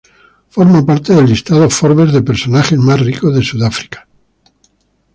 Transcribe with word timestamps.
Forma 0.49 0.83
parte 0.83 1.13
del 1.13 1.27
listado 1.27 1.69
Forbes 1.69 2.11
de 2.11 2.23
personajes 2.23 2.75
más 2.79 2.99
ricos 2.99 3.35
de 3.35 3.43
Sudáfrica. 3.43 4.07